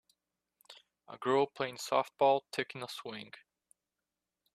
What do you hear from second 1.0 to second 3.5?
A girl playing softball, taking a swing.